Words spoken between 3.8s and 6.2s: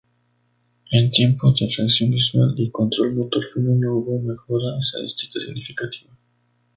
hubo mejora estadística significativa.